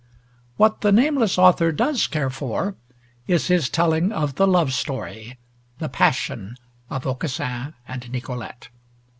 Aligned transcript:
What 0.57 0.81
the 0.81 0.91
nameless 0.91 1.37
author 1.37 1.71
does 1.71 2.07
care 2.07 2.31
for, 2.31 2.75
is 3.27 3.49
his 3.49 3.69
telling 3.69 4.11
of 4.11 4.33
the 4.33 4.47
love 4.47 4.73
story, 4.73 5.37
the 5.77 5.89
passion 5.89 6.55
of 6.89 7.05
Aucassin 7.05 7.75
and 7.87 8.09
Nicolete. 8.11 8.69